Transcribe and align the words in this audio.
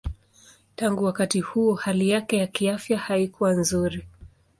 Tangu 0.75 1.03
wakati 1.03 1.39
huo 1.39 1.73
hali 1.73 2.09
yake 2.09 2.37
ya 2.37 2.47
kiafya 2.47 2.97
haikuwa 2.97 3.53
nzuri. 3.53 4.03